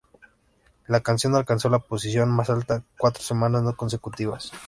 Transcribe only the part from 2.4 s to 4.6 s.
alta cuatro semanas no consecutivas.